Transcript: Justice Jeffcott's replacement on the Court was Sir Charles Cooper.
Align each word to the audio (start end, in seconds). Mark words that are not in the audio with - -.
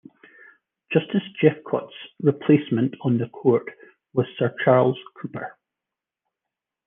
Justice 0.91 1.21
Jeffcott's 1.39 1.93
replacement 2.23 2.95
on 3.01 3.19
the 3.19 3.27
Court 3.27 3.69
was 4.13 4.25
Sir 4.39 4.51
Charles 4.65 4.97
Cooper. 5.21 5.59